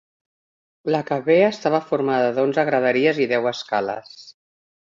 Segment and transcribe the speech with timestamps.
[0.95, 4.21] La càvea estava formada d'onze graderies i deu escales.